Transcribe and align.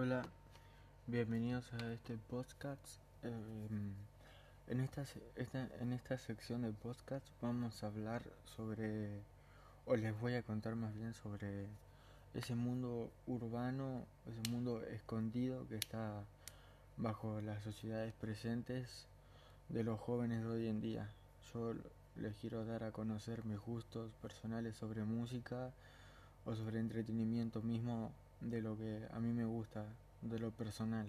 Hola, 0.00 0.22
bienvenidos 1.08 1.72
a 1.72 1.92
este 1.92 2.16
podcast. 2.30 2.78
Em, 3.24 3.94
en, 4.68 4.78
esta, 4.78 5.02
en 5.80 5.92
esta 5.92 6.16
sección 6.18 6.62
de 6.62 6.70
podcast 6.70 7.26
vamos 7.42 7.82
a 7.82 7.88
hablar 7.88 8.22
sobre, 8.44 9.08
o 9.86 9.96
les 9.96 10.16
voy 10.20 10.34
a 10.34 10.44
contar 10.44 10.76
más 10.76 10.94
bien 10.94 11.14
sobre 11.14 11.66
ese 12.32 12.54
mundo 12.54 13.10
urbano, 13.26 14.04
ese 14.28 14.48
mundo 14.52 14.84
escondido 14.84 15.66
que 15.66 15.74
está 15.74 16.22
bajo 16.96 17.40
las 17.40 17.64
sociedades 17.64 18.14
presentes 18.20 19.08
de 19.68 19.82
los 19.82 19.98
jóvenes 19.98 20.44
de 20.44 20.48
hoy 20.48 20.68
en 20.68 20.80
día. 20.80 21.08
Yo 21.52 21.74
les 22.14 22.36
quiero 22.36 22.64
dar 22.64 22.84
a 22.84 22.92
conocer 22.92 23.44
mis 23.44 23.58
gustos 23.58 24.12
personales 24.22 24.76
sobre 24.76 25.02
música 25.02 25.72
o 26.44 26.54
sobre 26.54 26.78
entretenimiento 26.78 27.62
mismo 27.62 28.12
de 28.40 28.62
lo 28.62 28.76
que 28.76 29.06
a 29.12 29.20
mí 29.20 29.32
me 29.32 29.44
gusta, 29.44 29.84
de 30.22 30.38
lo 30.38 30.50
personal. 30.50 31.06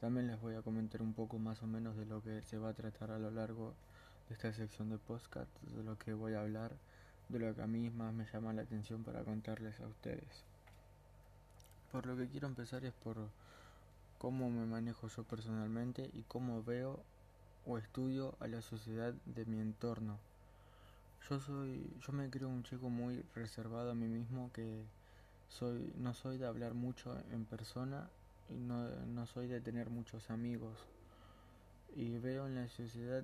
También 0.00 0.26
les 0.26 0.40
voy 0.40 0.54
a 0.54 0.62
comentar 0.62 1.00
un 1.00 1.14
poco 1.14 1.38
más 1.38 1.62
o 1.62 1.66
menos 1.66 1.96
de 1.96 2.06
lo 2.06 2.22
que 2.22 2.42
se 2.42 2.58
va 2.58 2.70
a 2.70 2.74
tratar 2.74 3.10
a 3.10 3.18
lo 3.18 3.30
largo 3.30 3.74
de 4.28 4.34
esta 4.34 4.52
sección 4.52 4.90
de 4.90 4.98
podcast, 4.98 5.50
de 5.76 5.84
lo 5.84 5.96
que 5.98 6.12
voy 6.12 6.34
a 6.34 6.40
hablar, 6.40 6.72
de 7.28 7.38
lo 7.38 7.54
que 7.54 7.62
a 7.62 7.66
mí 7.66 7.88
más 7.90 8.12
me 8.12 8.26
llama 8.32 8.52
la 8.52 8.62
atención 8.62 9.04
para 9.04 9.22
contarles 9.22 9.78
a 9.80 9.86
ustedes. 9.86 10.44
Por 11.92 12.06
lo 12.06 12.16
que 12.16 12.28
quiero 12.28 12.48
empezar 12.48 12.84
es 12.84 12.92
por 12.92 13.16
cómo 14.18 14.50
me 14.50 14.66
manejo 14.66 15.08
yo 15.08 15.24
personalmente 15.24 16.10
y 16.14 16.22
cómo 16.22 16.62
veo 16.62 17.00
o 17.66 17.78
estudio 17.78 18.34
a 18.40 18.48
la 18.48 18.62
sociedad 18.62 19.14
de 19.26 19.44
mi 19.44 19.60
entorno. 19.60 20.18
Yo 21.28 21.38
soy, 21.38 21.88
yo 22.04 22.12
me 22.12 22.28
creo 22.28 22.48
un 22.48 22.64
chico 22.64 22.88
muy 22.88 23.24
reservado 23.34 23.92
a 23.92 23.94
mí 23.94 24.06
mismo 24.06 24.50
que 24.52 24.82
soy, 25.58 25.92
no 25.96 26.14
soy 26.14 26.38
de 26.38 26.46
hablar 26.46 26.74
mucho 26.74 27.16
en 27.30 27.44
persona 27.44 28.08
y 28.48 28.54
no, 28.54 28.88
no 29.06 29.26
soy 29.26 29.48
de 29.48 29.60
tener 29.60 29.90
muchos 29.90 30.30
amigos. 30.30 30.78
Y 31.94 32.18
veo 32.18 32.46
en 32.46 32.54
la 32.54 32.68
sociedad 32.68 33.22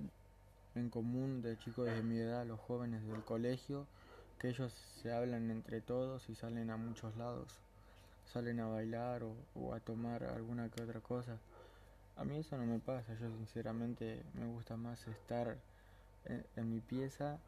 en 0.75 0.89
común 0.89 1.41
de 1.41 1.57
chicos 1.57 1.85
de 1.85 2.03
mi 2.03 2.19
edad, 2.19 2.45
los 2.45 2.59
jóvenes 2.59 3.05
del 3.07 3.23
colegio, 3.23 3.87
que 4.37 4.49
ellos 4.49 4.71
se 5.01 5.11
hablan 5.11 5.49
entre 5.49 5.81
todos 5.81 6.29
y 6.29 6.35
salen 6.35 6.69
a 6.69 6.77
muchos 6.77 7.17
lados. 7.17 7.47
Salen 8.31 8.59
a 8.59 8.67
bailar 8.67 9.23
o, 9.23 9.73
a 9.73 9.79
tomar 9.79 10.23
alguna 10.23 10.69
que 10.69 10.83
otra 10.83 10.99
cosa. 11.01 11.37
A 12.15 12.23
mí 12.25 12.37
eso 12.37 12.57
no 12.57 12.65
me 12.65 12.79
pasa, 12.79 13.13
yo 13.15 13.29
sinceramente 13.37 14.23
me 14.33 14.45
gusta 14.45 14.77
más 14.77 15.07
estar 15.07 15.57
en, 16.25 16.69
mi 16.69 16.79
pieza 16.81 17.39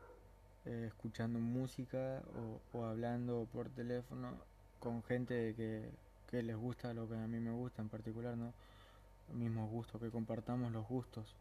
eh, 0.66 0.86
escuchando 0.88 1.40
música 1.40 2.24
o, 2.74 2.78
o 2.78 2.86
hablando 2.86 3.48
por 3.52 3.70
teléfono 3.70 4.51
con 4.82 5.04
gente 5.04 5.54
que, 5.56 5.90
que 6.30 6.42
les 6.42 6.58
gusta 6.58 6.94
lo 6.94 7.08
que 7.08 7.16
a 7.16 7.28
mí 7.28 7.40
me 7.40 7.52
gusta 7.52 7.82
en 7.82 7.88
particular, 7.88 8.36
¿no? 8.36 8.52
Mismos 9.34 9.70
gustos, 9.70 10.02
que 10.02 10.10
compartamos 10.10 10.72
los 10.74 10.86
gustos. 10.88 11.36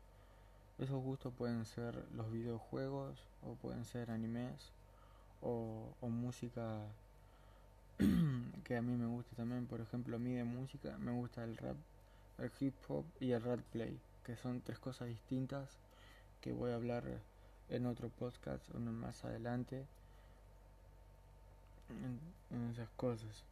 Esos 0.78 1.02
gustos 1.02 1.32
pueden 1.36 1.64
ser 1.64 2.04
los 2.14 2.30
videojuegos 2.30 3.18
o 3.42 3.54
pueden 3.54 3.84
ser 3.84 4.10
animes 4.10 4.70
o, 5.40 5.88
o 6.00 6.08
música 6.08 6.82
que 8.64 8.76
a 8.76 8.82
mí 8.82 8.94
me 8.94 9.06
gusta 9.06 9.34
también. 9.34 9.66
Por 9.66 9.80
ejemplo, 9.80 10.16
a 10.16 10.18
mí 10.18 10.34
de 10.34 10.44
música 10.44 10.96
me 10.98 11.10
gusta 11.10 11.42
el 11.42 11.56
rap, 11.56 11.76
el 12.38 12.52
hip 12.60 12.74
hop 12.88 13.04
y 13.20 13.32
el 13.32 13.42
rap 13.42 13.60
play, 13.72 13.98
que 14.22 14.36
son 14.36 14.60
tres 14.60 14.78
cosas 14.78 15.08
distintas 15.08 15.78
que 16.42 16.52
voy 16.52 16.70
a 16.72 16.76
hablar 16.76 17.04
en 17.70 17.86
otro 17.86 18.10
podcast 18.10 18.68
uno 18.74 18.92
más 18.92 19.24
adelante 19.24 19.86
en, 21.90 22.70
esas 22.70 22.88
cosas. 22.90 23.44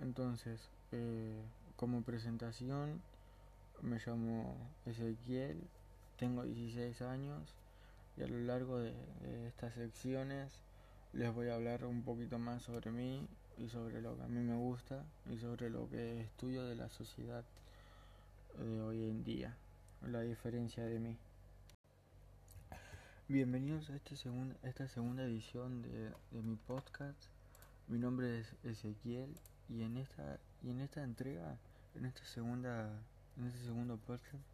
Entonces, 0.00 0.60
eh, 0.92 1.42
como 1.76 2.02
presentación, 2.02 3.00
me 3.82 3.98
llamo 4.04 4.56
Ezequiel, 4.86 5.60
tengo 6.18 6.44
16 6.44 7.02
años 7.02 7.54
y 8.16 8.22
a 8.22 8.26
lo 8.26 8.38
largo 8.40 8.78
de, 8.78 8.92
estas 9.48 9.74
secciones 9.74 10.52
les 11.12 11.32
voy 11.34 11.48
a 11.48 11.54
hablar 11.54 11.84
un 11.84 12.02
poquito 12.02 12.38
más 12.38 12.62
sobre 12.62 12.90
mí 12.90 13.26
y 13.58 13.68
sobre 13.68 14.00
lo 14.00 14.16
que 14.16 14.22
a 14.22 14.28
mí 14.28 14.40
me 14.40 14.56
gusta 14.56 15.04
y 15.30 15.38
sobre 15.38 15.70
lo 15.70 15.88
que 15.88 16.20
estudio 16.20 16.64
de 16.64 16.76
la 16.76 16.88
sociedad 16.88 17.44
de 18.58 18.80
hoy 18.80 19.04
en 19.04 19.24
día, 19.24 19.56
la 20.06 20.20
diferencia 20.20 20.84
de 20.84 20.98
mí. 20.98 21.16
Bienvenidos 23.28 23.90
a 23.90 23.96
este 23.96 24.16
esta 24.64 24.88
segunda 24.88 25.22
edición 25.22 25.82
de, 25.82 26.10
de 26.32 26.42
mi 26.42 26.56
podcast 26.56 27.30
mi 27.90 27.98
nombre 27.98 28.38
es 28.38 28.54
Ezequiel 28.62 29.34
y 29.68 29.82
en 29.82 29.96
esta 29.96 30.38
y 30.62 30.70
en 30.70 30.80
esta 30.80 31.02
entrega, 31.02 31.56
en 31.96 32.04
esta 32.04 32.24
segunda 32.24 32.88
en 33.36 33.46
este 33.46 33.64
segundo 33.64 33.96
podcast 33.96 34.44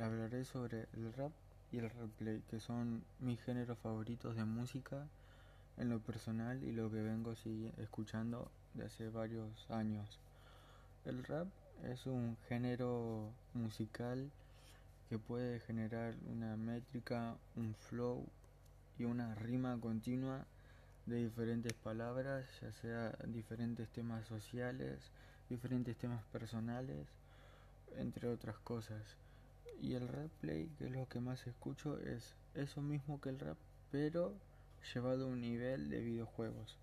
hablaré 0.00 0.44
sobre 0.44 0.86
el 0.92 1.12
rap 1.12 1.32
y 1.72 1.78
el 1.78 1.90
rap 1.90 2.08
play, 2.18 2.40
que 2.48 2.60
son 2.60 3.02
mis 3.18 3.42
géneros 3.42 3.78
favoritos 3.78 4.36
de 4.36 4.44
música 4.44 5.08
en 5.76 5.90
lo 5.90 5.98
personal 5.98 6.62
y 6.62 6.70
lo 6.70 6.88
que 6.88 7.02
vengo 7.02 7.34
escuchando 7.78 8.48
de 8.74 8.84
hace 8.84 9.08
varios 9.08 9.68
años. 9.68 10.20
El 11.04 11.24
rap 11.24 11.48
es 11.82 12.06
un 12.06 12.36
género 12.48 13.28
musical 13.54 14.30
que 15.08 15.18
puede 15.18 15.58
generar 15.58 16.14
una 16.30 16.56
métrica, 16.56 17.34
un 17.56 17.74
flow 17.74 18.24
y 19.00 19.04
una 19.04 19.34
rima 19.34 19.80
continua 19.80 20.46
de 21.06 21.16
diferentes 21.16 21.72
palabras, 21.74 22.46
ya 22.60 22.72
sea 22.72 23.10
diferentes 23.26 23.88
temas 23.88 24.26
sociales, 24.26 24.98
diferentes 25.48 25.96
temas 25.96 26.22
personales, 26.32 27.06
entre 27.96 28.28
otras 28.28 28.56
cosas. 28.58 29.02
Y 29.80 29.94
el 29.94 30.06
rap 30.08 30.30
play, 30.40 30.70
que 30.78 30.86
es 30.86 30.92
lo 30.92 31.08
que 31.08 31.20
más 31.20 31.46
escucho, 31.46 31.98
es 31.98 32.34
eso 32.54 32.80
mismo 32.80 33.20
que 33.20 33.30
el 33.30 33.40
rap, 33.40 33.56
pero 33.90 34.32
llevado 34.94 35.24
a 35.24 35.28
un 35.28 35.40
nivel 35.40 35.90
de 35.90 36.00
videojuegos. 36.00 36.76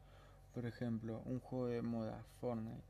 Por 0.53 0.66
ejemplo, 0.66 1.22
un 1.25 1.40
juego 1.40 1.68
de 1.68 1.81
moda, 1.81 2.24
Fortnite. 2.41 2.84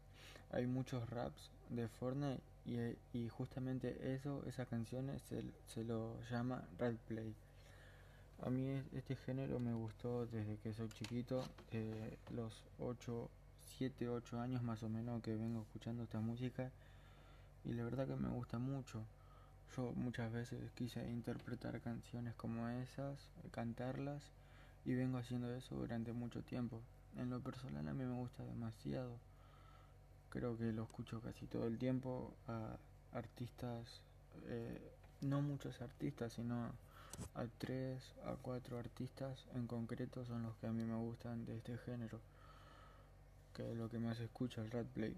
Hay 0.51 0.65
muchos 0.65 1.07
raps 1.09 1.51
de 1.69 1.87
Fortnite 1.87 2.41
y, 2.65 2.77
y 3.17 3.29
justamente 3.29 4.13
eso, 4.13 4.43
esas 4.47 4.67
canciones 4.67 5.21
se, 5.23 5.43
se 5.67 5.83
lo 5.83 6.19
llama 6.31 6.63
rap 6.77 6.95
play. 7.07 7.35
A 8.41 8.49
mí 8.49 8.81
este 8.93 9.17
género 9.17 9.59
me 9.59 9.73
gustó 9.73 10.25
desde 10.25 10.57
que 10.57 10.73
soy 10.73 10.87
chiquito, 10.89 11.43
de 11.71 12.17
los 12.33 12.63
8, 12.79 13.29
7, 13.77 14.07
8 14.07 14.39
años 14.39 14.63
más 14.63 14.81
o 14.83 14.89
menos 14.89 15.21
que 15.21 15.35
vengo 15.35 15.61
escuchando 15.61 16.03
esta 16.03 16.21
música 16.21 16.71
y 17.65 17.73
la 17.73 17.83
verdad 17.83 18.07
que 18.07 18.15
me 18.15 18.29
gusta 18.29 18.57
mucho. 18.57 19.03
Yo 19.75 19.91
muchas 19.91 20.31
veces 20.31 20.71
quise 20.71 21.05
interpretar 21.09 21.81
canciones 21.81 22.33
como 22.35 22.69
esas, 22.69 23.19
cantarlas 23.51 24.23
y 24.85 24.95
vengo 24.95 25.17
haciendo 25.17 25.53
eso 25.53 25.75
durante 25.75 26.13
mucho 26.13 26.41
tiempo. 26.41 26.81
En 27.17 27.29
lo 27.29 27.41
personal 27.41 27.87
a 27.87 27.93
mí 27.93 28.05
me 28.05 28.15
gusta 28.15 28.43
demasiado. 28.45 29.17
Creo 30.29 30.57
que 30.57 30.71
lo 30.71 30.83
escucho 30.83 31.19
casi 31.21 31.45
todo 31.45 31.67
el 31.67 31.77
tiempo 31.77 32.33
a 32.47 32.77
artistas, 33.11 34.01
eh, 34.47 34.91
no 35.21 35.41
muchos 35.41 35.81
artistas, 35.81 36.33
sino 36.33 36.71
a 37.35 37.45
tres 37.57 38.13
a 38.25 38.35
cuatro 38.35 38.77
artistas 38.77 39.45
en 39.55 39.67
concreto 39.67 40.25
son 40.25 40.43
los 40.43 40.55
que 40.57 40.67
a 40.67 40.71
mí 40.71 40.83
me 40.83 40.95
gustan 40.95 41.45
de 41.45 41.57
este 41.57 41.77
género 41.79 42.19
que 43.53 43.71
es 43.71 43.77
lo 43.77 43.89
que 43.89 43.99
más 43.99 44.19
escucha 44.19 44.61
el 44.61 44.71
rap 44.71 44.85
play. 44.93 45.15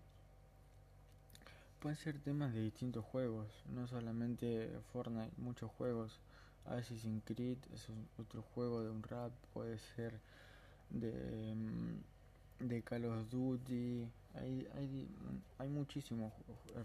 Pueden 1.80 1.98
ser 1.98 2.20
temas 2.20 2.54
de 2.54 2.62
distintos 2.62 3.04
juegos 3.06 3.48
no 3.70 3.88
solamente 3.88 4.70
Fortnite 4.92 5.32
muchos 5.38 5.70
juegos. 5.72 6.20
Assassin's 6.66 7.24
Creed 7.26 7.58
es 7.74 7.88
otro 8.20 8.44
juego 8.54 8.84
de 8.84 8.90
un 8.90 9.02
rap 9.04 9.32
puede 9.54 9.80
ser 9.96 10.20
de 10.92 11.54
mm, 11.56 12.21
de 12.62 12.82
Call 12.84 13.06
of 13.06 13.30
Duty 13.30 14.08
hay, 14.36 14.68
hay, 14.76 15.08
hay 15.58 15.70
muchísimo 15.70 16.32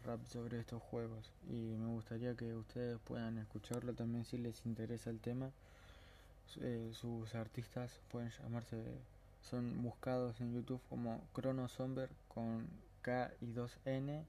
rap 0.05 0.25
sobre 0.27 0.59
estos 0.61 0.83
juegos 0.83 1.33
y 1.49 1.77
me 1.77 1.87
gustaría 1.87 2.35
que 2.35 2.55
ustedes 2.55 2.99
puedan 3.05 3.39
escucharlo 3.39 3.95
también 3.95 4.25
si 4.25 4.39
les 4.39 4.65
interesa 4.67 5.11
el 5.11 5.21
tema. 5.21 5.51
Eh, 6.61 6.91
sus 6.93 7.35
artistas 7.35 8.01
pueden 8.11 8.31
llamarse, 8.31 8.83
son 9.43 9.83
buscados 9.83 10.41
en 10.41 10.55
YouTube 10.55 10.81
como 10.89 11.21
Chrono 11.35 11.69
Somber 11.69 12.09
con 12.29 12.67
K 13.03 13.33
y 13.41 13.47
2N 13.47 14.25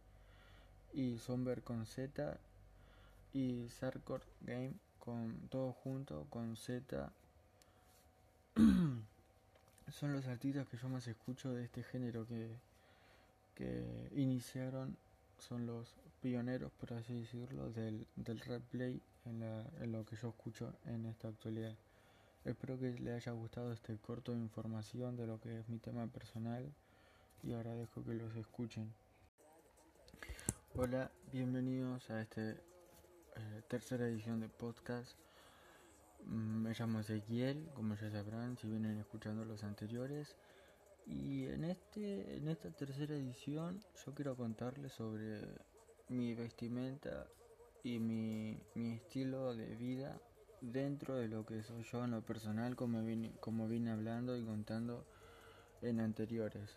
y 0.93 1.17
Somber 1.17 1.63
con 1.63 1.85
Z 1.85 2.37
y 3.33 3.69
Sarkor 3.69 4.23
Game 4.41 4.73
con 4.99 5.47
todo 5.49 5.73
junto 5.73 6.25
con 6.29 6.55
Z. 6.55 7.11
son 9.89 10.13
los 10.13 10.27
artistas 10.27 10.67
que 10.67 10.77
yo 10.77 10.89
más 10.89 11.07
escucho 11.07 11.53
de 11.53 11.63
este 11.63 11.83
género 11.83 12.27
que 12.27 12.49
que 13.57 13.83
iniciaron 14.15 14.95
son 15.39 15.65
los 15.65 15.95
pioneros, 16.21 16.71
por 16.73 16.93
así 16.93 17.21
decirlo, 17.21 17.71
del, 17.71 18.05
del 18.15 18.39
rap 18.41 18.61
play 18.69 19.01
en, 19.25 19.39
la, 19.39 19.63
lo 19.87 20.05
que 20.05 20.15
yo 20.15 20.29
escucho 20.29 20.73
en 20.85 21.07
esta 21.07 21.29
actualidad. 21.29 21.75
Espero 22.45 22.79
que 22.79 22.91
les 22.99 23.15
haya 23.15 23.31
gustado 23.31 23.73
este 23.73 23.97
corto 23.97 24.31
de 24.31 24.39
información 24.39 25.17
de 25.17 25.25
lo 25.25 25.39
que 25.41 25.59
es 25.59 25.67
mi 25.69 25.79
tema 25.79 26.05
personal 26.05 26.71
y 27.43 27.53
agradezco 27.53 28.03
que 28.03 28.13
los 28.13 28.35
escuchen. 28.35 28.93
Hola, 30.75 31.09
bienvenidos 31.31 32.09
a 32.11 32.21
esta 32.21 32.41
eh, 32.51 32.57
tercera 33.67 34.07
edición 34.07 34.39
de 34.39 34.49
podcast. 34.49 35.26
Mm, 36.29 36.61
me 36.63 36.73
llamo 36.73 36.99
Ezequiel, 36.99 37.69
como 37.73 37.95
ya 37.95 38.11
sabrán 38.11 38.57
si 38.57 38.67
vienen 38.67 38.97
escuchando 38.99 39.45
los 39.45 39.63
anteriores. 39.63 40.35
Y 41.05 41.45
en, 41.45 41.63
este, 41.63 42.35
en 42.35 42.49
esta 42.49 42.69
tercera 42.71 43.15
edición 43.15 43.79
yo 44.05 44.13
quiero 44.13 44.35
contarles 44.35 44.91
sobre 44.91 45.39
mi 46.09 46.33
vestimenta 46.33 47.27
y 47.83 47.99
mi, 47.99 48.59
mi 48.75 48.95
estilo 48.95 49.55
de 49.55 49.75
vida 49.75 50.19
dentro 50.59 51.15
de 51.15 51.29
lo 51.29 51.45
que 51.45 51.63
soy 51.63 51.83
yo 51.83 52.03
en 52.03 52.11
lo 52.11 52.21
personal, 52.21 52.75
como 52.75 53.03
vine, 53.03 53.31
como 53.39 53.67
vine 53.69 53.91
hablando 53.91 54.35
y 54.35 54.43
contando 54.43 55.05
en 55.81 56.01
anteriores. 56.01 56.69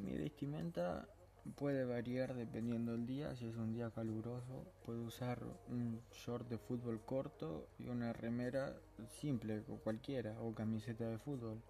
Mi 0.00 0.16
vestimenta 0.16 1.06
puede 1.54 1.84
variar 1.84 2.34
dependiendo 2.34 2.92
del 2.92 3.06
día. 3.06 3.34
Si 3.36 3.46
es 3.46 3.56
un 3.56 3.72
día 3.72 3.90
caluroso, 3.90 4.64
puedo 4.84 5.02
usar 5.04 5.42
un 5.68 6.00
short 6.12 6.48
de 6.48 6.58
fútbol 6.58 7.00
corto 7.04 7.68
y 7.78 7.88
una 7.88 8.12
remera 8.12 8.74
simple, 9.08 9.62
o 9.68 9.76
cualquiera, 9.76 10.40
o 10.40 10.54
camiseta 10.54 11.08
de 11.08 11.18
fútbol. 11.18 11.60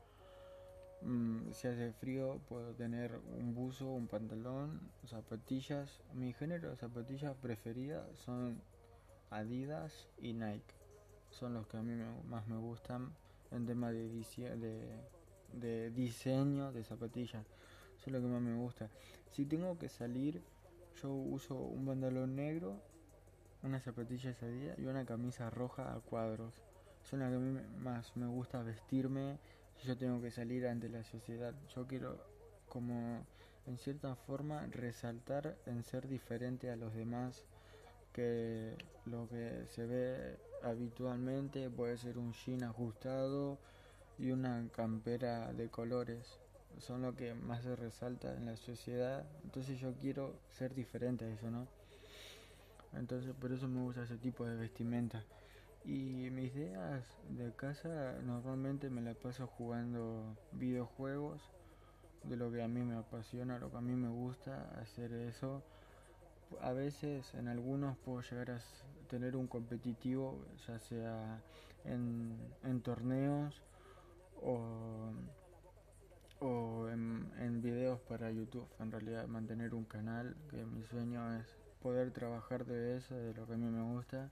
Mm, 1.02 1.52
si 1.52 1.69
hace 1.69 1.93
frío, 1.93 2.40
puedo 2.49 2.75
tener 2.75 3.20
un 3.38 3.55
buzo, 3.55 3.87
un 3.87 4.06
pantalón, 4.06 4.81
zapatillas. 5.06 6.00
Mi 6.14 6.32
género 6.32 6.70
de 6.70 6.76
zapatillas 6.76 7.37
preferida 7.37 8.06
son 8.14 8.61
Adidas 9.31 10.08
y 10.19 10.32
Nike. 10.32 10.75
Son 11.31 11.55
los 11.55 11.67
que 11.67 11.76
a 11.76 11.82
mí 11.82 11.94
más 12.29 12.46
me 12.49 12.56
gustan 12.56 13.12
en 13.50 13.67
tema 13.67 13.93
de, 13.93 14.08
de 15.52 15.90
diseño 15.90 16.72
de 16.72 16.82
zapatillas 16.82 17.44
es 18.11 18.12
lo 18.12 18.20
que 18.20 18.26
más 18.26 18.41
me 18.41 18.55
gusta. 18.55 18.88
Si 19.31 19.44
tengo 19.44 19.79
que 19.79 19.88
salir, 19.88 20.43
yo 21.03 21.12
uso 21.12 21.55
un 21.55 21.87
pantalón 21.87 22.37
negro, 22.37 22.81
una 23.62 23.81
zapatilla 23.81 24.32
día 24.32 24.75
y 24.79 24.87
una 24.87 25.05
camisa 25.05 25.50
roja 25.50 25.94
a 25.94 26.00
cuadros. 26.00 26.55
Son 27.03 27.20
las 27.20 27.31
que 27.31 27.37
a 27.37 27.38
mí 27.38 27.61
más 27.79 28.17
me 28.17 28.26
gusta 28.26 28.62
vestirme 28.62 29.38
si 29.76 29.88
yo 29.88 29.97
tengo 29.97 30.20
que 30.20 30.31
salir 30.31 30.67
ante 30.67 30.88
la 30.88 31.05
sociedad. 31.05 31.55
Yo 31.75 31.87
quiero 31.87 32.19
como 32.69 33.25
en 33.67 33.79
cierta 33.79 34.14
forma 34.14 34.67
resaltar 34.67 35.56
en 35.67 35.82
ser 35.82 36.08
diferente 36.08 36.70
a 36.70 36.76
los 36.76 36.94
demás 36.94 37.44
que 38.12 38.75
lo 39.05 39.29
que 39.29 39.67
se 39.69 39.87
ve 39.87 40.38
habitualmente 40.62 41.69
puede 41.69 41.99
ser 41.99 42.19
un 42.19 42.32
jean 42.32 42.62
ajustado 42.64 43.58
y 44.19 44.31
una 44.31 44.67
campera 44.73 45.53
de 45.53 45.69
colores 45.69 46.41
son 46.78 47.02
lo 47.02 47.14
que 47.14 47.34
más 47.34 47.62
se 47.62 47.76
resalta 47.76 48.34
en 48.34 48.46
la 48.46 48.56
sociedad. 48.56 49.25
Entonces 49.44 49.78
yo 49.81 49.94
quiero 49.94 50.34
ser 50.49 50.75
diferente 50.75 51.25
a 51.25 51.28
eso, 51.28 51.50
¿no? 51.50 51.67
Entonces 52.94 53.34
por 53.34 53.52
eso 53.52 53.69
me 53.69 53.82
gusta 53.82 54.02
ese 54.02 54.17
tipo 54.17 54.44
de 54.44 54.56
vestimenta. 54.56 55.23
Y 55.84 56.31
mis 56.31 56.55
ideas 56.56 57.05
de 57.31 57.52
casa 57.52 58.14
normalmente 58.25 58.90
me 58.90 59.02
las 59.02 59.17
paso 59.17 59.46
jugando 59.46 60.37
videojuegos, 60.52 61.40
de 62.25 62.37
lo 62.37 62.50
que 62.50 62.62
a 62.62 62.69
mí 62.69 62.82
me 62.82 62.96
apasiona, 62.96 63.58
lo 63.58 63.70
que 63.70 63.76
a 63.76 63.81
mí 63.81 63.94
me 63.94 64.08
gusta 64.08 64.69
hacer 64.81 65.12
eso. 65.12 65.62
A 66.61 66.72
veces 66.72 67.32
en 67.34 67.49
algunos 67.49 67.96
puedo 67.99 68.20
llegar 68.22 68.50
a 68.50 68.61
tener 69.08 69.37
un 69.37 69.46
competitivo, 69.46 70.44
ya 70.67 70.79
sea 70.79 71.40
en, 71.84 72.37
en 72.64 72.81
torneos 72.81 73.62
o 74.43 75.11
o 76.41 76.88
en, 76.88 77.62
videos 77.62 78.00
para 78.00 78.31
YouTube. 78.31 78.67
En 78.79 78.91
realidad 78.91 79.27
mantener 79.27 79.75
un 79.75 79.85
canal, 79.85 80.37
que 80.50 80.65
mi 80.65 80.85
sueño 80.85 81.35
es 81.35 81.47
poder 81.83 82.11
trabajar 82.11 82.65
de 82.67 82.97
eso, 82.97 83.15
de 83.15 83.35
lo 83.35 83.47
que 83.47 83.55
a 83.55 83.56
mí 83.56 83.67
me 83.67 83.83
gusta 83.94 84.31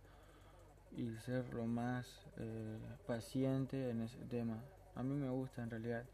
y 0.97 1.17
ser 1.25 1.53
lo 1.55 1.67
más 1.67 2.07
eh, 2.39 2.79
paciente 3.07 3.91
en 3.91 4.03
ese 4.03 4.19
tema. 4.27 4.63
A 4.95 5.03
mí 5.03 5.15
me 5.15 5.29
gusta 5.29 5.63
en 5.63 5.71
realidad 5.71 6.05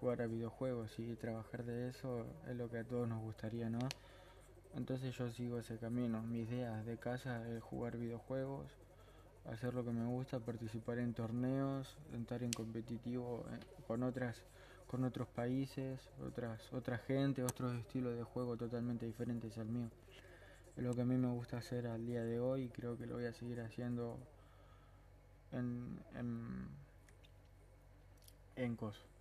jugar 0.00 0.22
a 0.22 0.26
videojuegos 0.26 0.98
y 0.98 1.14
trabajar 1.14 1.64
de 1.64 1.88
eso 1.88 2.26
es 2.48 2.56
lo 2.56 2.68
que 2.68 2.78
a 2.78 2.84
todos 2.84 3.08
nos 3.08 3.22
gustaría, 3.22 3.70
¿no? 3.70 3.78
Entonces 4.74 5.16
yo 5.16 5.30
sigo 5.30 5.58
ese 5.58 5.78
camino. 5.78 6.22
Mi 6.22 6.40
idea 6.40 6.82
de 6.82 6.98
casa 6.98 7.48
es 7.48 7.62
jugar 7.62 7.96
videojuegos, 7.96 8.66
hacer 9.50 9.74
lo 9.74 9.84
que 9.84 9.90
me 9.90 10.06
gusta, 10.06 10.40
participar 10.40 10.98
en 10.98 11.14
torneos, 11.14 11.96
entrar 12.12 12.42
en 12.42 12.52
competitivo 12.52 13.44
eh, 13.52 13.58
con 13.86 14.02
otras 14.02 14.42
con 14.86 15.04
otros 15.04 15.28
países, 15.28 16.00
otras, 16.24 16.72
otra 16.72 16.98
gente, 16.98 17.42
otros 17.42 17.74
estilos 17.74 18.16
de 18.16 18.22
juego 18.22 18.56
totalmente 18.56 19.06
diferentes 19.06 19.58
al 19.58 19.66
mío. 19.66 19.90
Es 20.76 20.84
lo 20.84 20.94
que 20.94 21.02
a 21.02 21.04
mí 21.04 21.16
me 21.16 21.28
gusta 21.28 21.58
hacer 21.58 21.86
al 21.86 22.06
día 22.06 22.22
de 22.22 22.38
hoy 22.38 22.64
y 22.64 22.68
creo 22.68 22.96
que 22.96 23.06
lo 23.06 23.14
voy 23.14 23.24
a 23.24 23.32
seguir 23.32 23.60
haciendo 23.60 24.18
en, 25.52 25.98
en, 26.14 26.68
en, 28.56 28.78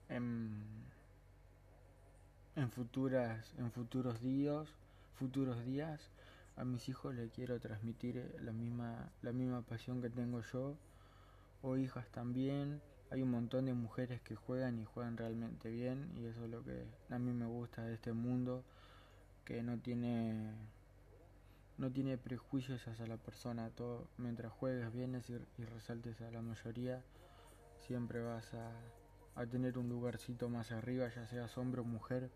en, 0.10 0.64
en, 2.56 2.72
futuras, 2.72 3.54
en 3.58 3.72
futuros 3.72 4.22
días, 4.22 4.68
futuros 5.18 5.66
días. 5.66 6.10
A 6.58 6.64
mis 6.64 6.88
hijos 6.88 7.14
les 7.16 7.32
quiero 7.32 7.60
transmitir 7.60 8.34
la 8.42 8.54
misma, 8.54 9.10
la 9.22 9.34
misma 9.34 9.62
pasión 9.62 10.02
que 10.02 10.10
tengo 10.10 10.42
yo, 10.54 10.76
o 11.62 11.76
hijas 11.76 12.08
también 12.10 12.82
hay 13.12 13.22
un 13.22 13.32
montón 13.32 13.66
de 13.66 13.74
mujeres 13.74 14.22
que 14.22 14.36
juegan 14.36 14.80
y 14.80 14.86
juegan 14.86 15.18
realmente 15.18 15.70
bien 15.70 16.12
y 16.18 16.26
eso 16.26 16.44
es 16.46 16.50
lo 16.50 16.64
que 16.64 16.86
a 17.10 17.20
mí 17.20 17.32
me 17.32 17.46
gusta 17.46 17.84
de 17.84 17.94
este 17.94 18.14
mundo 18.14 18.64
que 19.46 19.62
no 19.62 19.78
tiene 19.78 20.54
no 21.78 21.92
tiene 21.92 22.18
prejuicios 22.18 22.88
hacia 22.88 23.06
la 23.06 23.18
persona. 23.18 23.70
Todo 23.70 24.08
mientras 24.18 24.52
juegues 24.54 24.92
bien 24.94 25.22
y, 25.58 25.66
resaltes 25.66 26.20
a 26.22 26.32
la 26.32 26.42
mayoría 26.42 27.04
siempre 27.86 28.22
vas 28.22 28.54
a, 28.54 28.72
a 29.36 29.46
tener 29.46 29.78
un 29.78 29.90
lugarcito 29.90 30.50
más 30.50 30.72
arriba 30.72 31.10
ya 31.10 31.28
seas 31.28 31.58
hombre 31.58 31.82
o 31.82 31.84
mujer. 31.84 32.30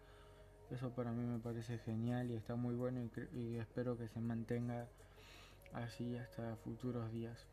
Eso 0.69 0.91
para 0.91 1.11
mí 1.11 1.25
me 1.25 1.39
parece 1.39 1.79
genial 1.79 2.29
y 2.29 2.35
está 2.35 2.55
muy 2.55 2.75
bueno 2.75 2.99
y 3.33 3.55
espero 3.55 3.97
que 3.97 4.07
se 4.07 4.19
mantenga 4.19 4.87
así 5.73 6.15
hasta 6.15 6.55
futuros 6.57 7.11
días 7.11 7.47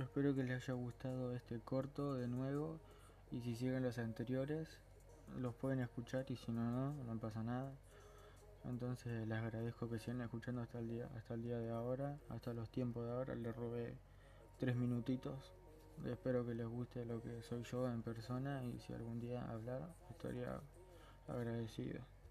Espero 0.00 0.34
que 0.34 0.42
les 0.42 0.60
haya 0.62 0.74
gustado 0.74 1.36
este 1.36 1.60
corto 1.60 2.14
de 2.14 2.26
nuevo 2.26 2.80
y 3.30 3.40
si 3.42 3.54
siguen 3.54 3.84
los 3.84 3.96
anteriores 3.98 4.80
los 5.38 5.54
pueden 5.54 5.78
escuchar 5.78 6.26
y 6.28 6.36
si 6.36 6.50
no, 6.50 6.68
no, 6.68 7.04
no 7.04 7.20
pasa 7.20 7.44
nada. 7.44 7.72
Entonces 8.64 9.28
les 9.28 9.38
agradezco 9.38 9.88
que 9.88 10.00
sigan 10.00 10.22
escuchando 10.22 10.62
hasta 10.62 10.80
el 10.80 10.88
día, 10.88 11.08
hasta 11.16 11.34
el 11.34 11.42
día 11.42 11.58
de 11.58 11.70
ahora, 11.70 12.18
hasta 12.28 12.52
los 12.52 12.70
tiempos 12.70 13.04
de 13.04 13.12
ahora. 13.12 13.34
Les 13.36 13.54
robé 13.54 13.94
tres 14.58 14.74
minutitos. 14.74 15.52
Espero 16.04 16.44
que 16.44 16.54
les 16.54 16.66
guste 16.66 17.04
lo 17.04 17.22
que 17.22 17.40
soy 17.42 17.62
yo 17.62 17.88
en 17.88 18.02
persona 18.02 18.64
y 18.64 18.80
si 18.80 18.92
algún 18.94 19.20
día 19.20 19.48
hablar 19.48 19.94
estaría 20.10 20.60
agradecido. 21.28 22.00